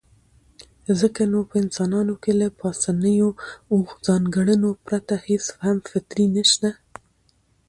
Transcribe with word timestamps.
ځکه 0.99 1.21
نو 1.31 1.39
په 1.49 1.55
انسانانو 1.63 2.13
کې 2.23 2.31
له 2.41 2.47
پاسنيو 2.59 3.29
اووو 3.71 3.93
ځانګړنو 4.07 4.69
پرته 4.85 5.15
هېڅ 5.27 5.45
هم 5.63 5.77
فطري 5.89 6.25
نشته. 6.35 6.69